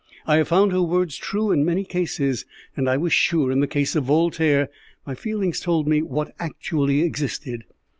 [0.25, 3.67] I have found her words true in many cases, and I was sure in the
[3.67, 4.67] case of Voltaire
[5.05, 7.65] my feelings told me what actually existed.